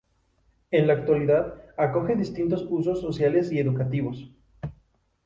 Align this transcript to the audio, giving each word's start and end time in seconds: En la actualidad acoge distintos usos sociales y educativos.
En 0.71 0.87
la 0.87 0.93
actualidad 0.93 1.53
acoge 1.77 2.15
distintos 2.15 2.65
usos 2.67 3.01
sociales 3.01 3.51
y 3.51 3.59
educativos. 3.59 4.31